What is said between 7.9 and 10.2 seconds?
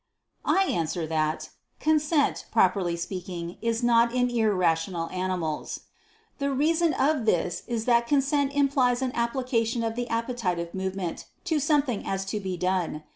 consent implies an application of the